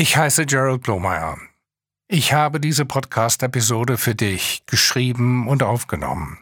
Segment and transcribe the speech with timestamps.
[0.00, 1.38] Ich heiße Gerald Blomeyer.
[2.06, 6.38] Ich habe diese Podcast-Episode für dich geschrieben und aufgenommen.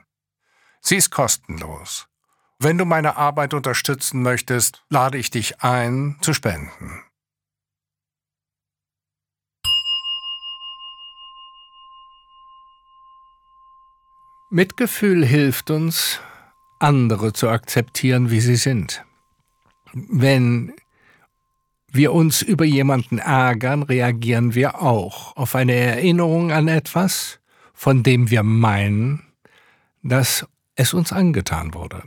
[0.82, 2.06] Sie ist kostenlos.
[2.58, 7.02] Wenn du meine Arbeit unterstützen möchtest, lade ich dich ein, zu spenden.
[14.50, 16.20] Mitgefühl hilft uns,
[16.78, 19.02] andere zu akzeptieren, wie sie sind.
[19.94, 20.74] Wenn
[21.88, 27.40] wir uns über jemanden ärgern, reagieren wir auch auf eine Erinnerung an etwas,
[27.72, 29.22] von dem wir meinen,
[30.02, 32.02] dass es uns angetan wurde.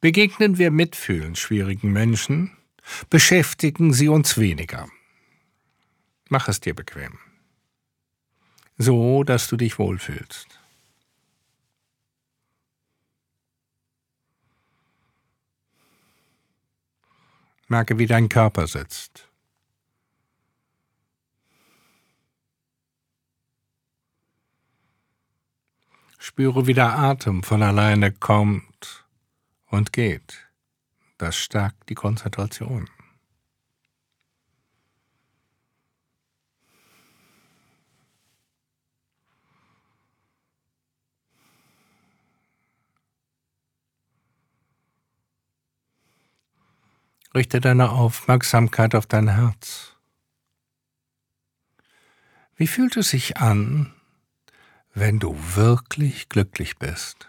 [0.00, 2.52] Begegnen wir mitfühlend schwierigen Menschen,
[3.10, 4.88] beschäftigen sie uns weniger.
[6.28, 7.18] Mach es dir bequem.
[8.78, 10.60] So, dass du dich wohlfühlst.
[17.68, 19.28] Merke, wie dein Körper sitzt.
[26.18, 29.06] Spüre, wie der Atem von alleine kommt
[29.66, 30.48] und geht.
[31.18, 32.88] Das stärkt die Konzentration.
[47.36, 49.94] Richte deine Aufmerksamkeit auf dein Herz.
[52.56, 53.92] Wie fühlt es sich an,
[54.94, 57.28] wenn du wirklich glücklich bist?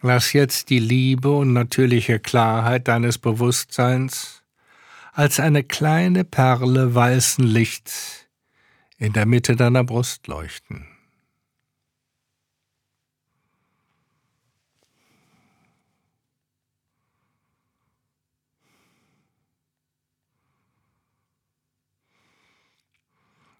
[0.00, 4.39] Lass jetzt die Liebe und natürliche Klarheit deines Bewusstseins
[5.20, 8.24] als eine kleine Perle weißen Lichts
[8.96, 10.86] in der Mitte deiner Brust leuchten.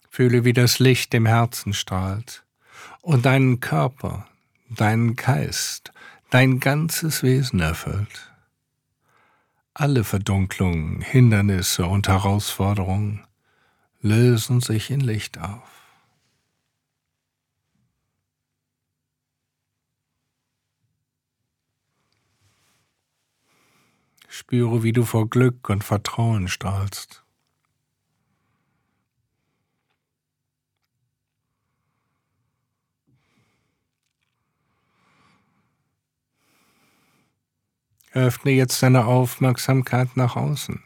[0.09, 2.43] Fühle, wie das Licht im Herzen strahlt
[3.03, 4.27] und deinen Körper,
[4.67, 5.91] deinen Geist,
[6.31, 8.30] dein ganzes Wesen erfüllt.
[9.73, 13.25] Alle Verdunklungen, Hindernisse und Herausforderungen
[14.01, 15.71] lösen sich in Licht auf.
[24.27, 27.20] Spüre, wie du vor Glück und Vertrauen strahlst.
[38.13, 40.83] Öffne jetzt deine Aufmerksamkeit nach außen.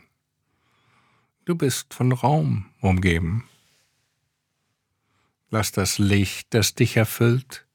[1.46, 3.47] Du bist von Raum umgeben.
[5.50, 7.66] Lass das Licht, das dich erfüllt,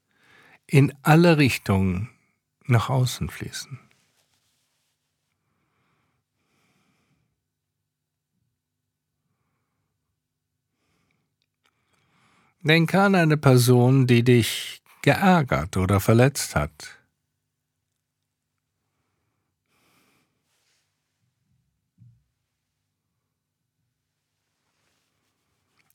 [0.67, 2.09] in alle Richtungen
[2.65, 3.79] nach außen fließen.
[12.61, 17.00] Denke an eine Person, die dich geärgert oder verletzt hat.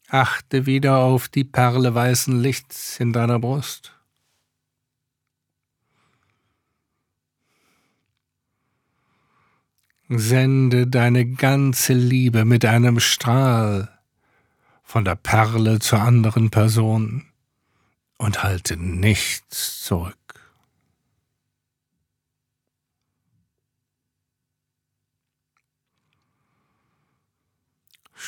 [0.08, 3.92] Achte wieder auf die Perle weißen Lichts in deiner Brust.
[10.08, 13.88] Sende deine ganze Liebe mit einem Strahl
[14.84, 17.26] von der Perle zur anderen Person
[18.16, 20.25] und halte nichts zurück.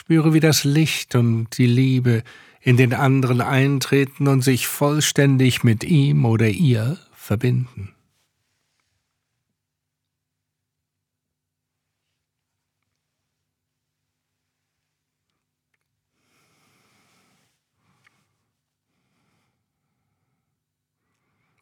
[0.08, 2.22] Spüre, wie das Licht und die Liebe
[2.62, 7.94] in den anderen eintreten und sich vollständig mit ihm oder ihr verbinden.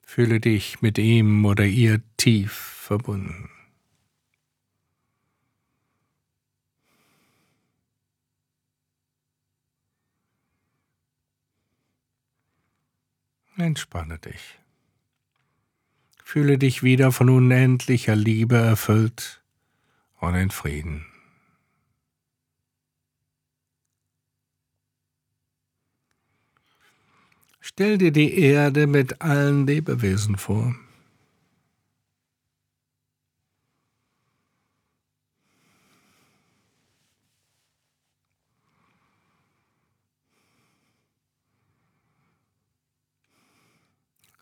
[0.04, 3.55] Fühle dich mit ihm oder ihr tief verbunden.
[13.56, 14.58] Entspanne dich.
[16.22, 19.42] Fühle dich wieder von unendlicher Liebe erfüllt
[20.20, 21.06] und in Frieden.
[27.60, 30.74] Stell dir die Erde mit allen Lebewesen vor.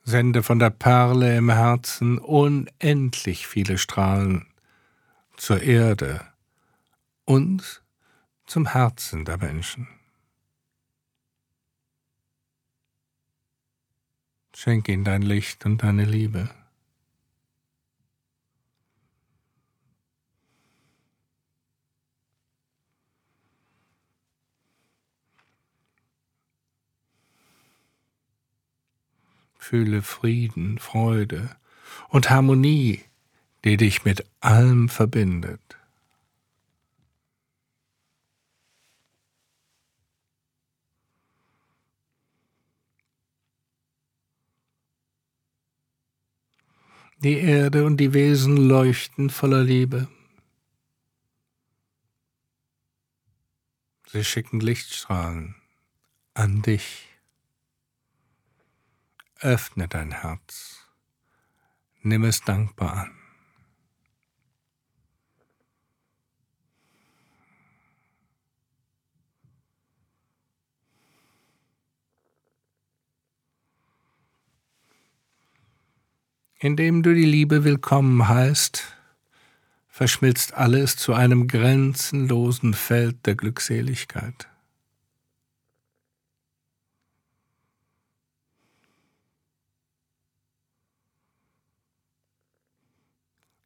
[0.06, 4.46] Sende von der Perle im Herzen unendlich viele Strahlen
[5.38, 6.20] zur Erde
[7.24, 7.82] und
[8.44, 9.88] zum Herzen der Menschen.
[14.54, 16.50] Schenk ihnen dein Licht und deine Liebe.
[29.64, 31.56] Fühle Frieden, Freude
[32.10, 33.02] und Harmonie,
[33.64, 35.78] die dich mit allem verbindet.
[47.20, 50.08] Die Erde und die Wesen leuchten voller Liebe.
[54.08, 55.54] Sie schicken Lichtstrahlen
[56.34, 57.13] an dich.
[59.40, 60.88] Öffne dein Herz.
[62.02, 63.10] Nimm es dankbar an.
[76.58, 78.96] Indem du die Liebe willkommen heißt,
[79.86, 84.48] verschmilzt alles zu einem grenzenlosen Feld der Glückseligkeit.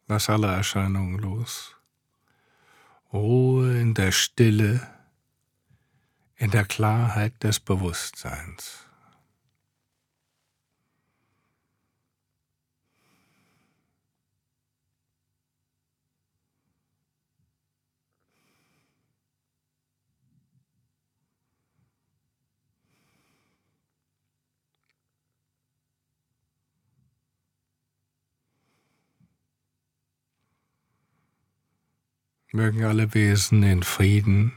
[0.08, 1.76] Lass alle Erscheinungen los.
[3.12, 4.88] Ruhe in der Stille,
[6.36, 8.87] in der Klarheit des Bewusstseins.
[32.52, 34.52] Mögen alle Wesen in Frieden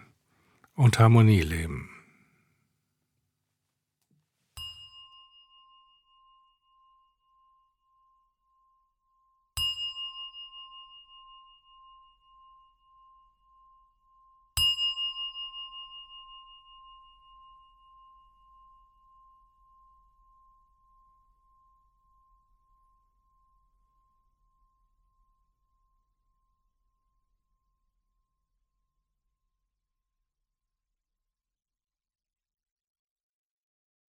[0.75, 1.90] und Harmonie leben.